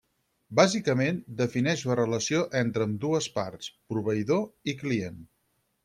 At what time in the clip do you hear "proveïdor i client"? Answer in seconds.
3.95-5.23